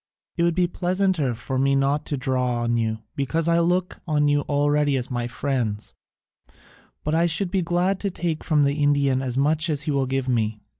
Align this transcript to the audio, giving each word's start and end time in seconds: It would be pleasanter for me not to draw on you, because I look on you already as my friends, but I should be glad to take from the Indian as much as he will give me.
It 0.35 0.41
would 0.41 0.55
be 0.55 0.65
pleasanter 0.65 1.35
for 1.35 1.59
me 1.59 1.75
not 1.75 2.07
to 2.07 2.17
draw 2.17 2.63
on 2.63 2.75
you, 2.75 3.03
because 3.15 3.47
I 3.47 3.59
look 3.59 3.99
on 4.07 4.27
you 4.27 4.41
already 4.49 4.97
as 4.97 5.11
my 5.11 5.27
friends, 5.27 5.93
but 7.03 7.13
I 7.13 7.27
should 7.27 7.51
be 7.51 7.61
glad 7.61 7.99
to 7.99 8.09
take 8.09 8.43
from 8.43 8.63
the 8.63 8.81
Indian 8.81 9.21
as 9.21 9.37
much 9.37 9.69
as 9.69 9.83
he 9.83 9.91
will 9.91 10.07
give 10.07 10.27
me. 10.27 10.59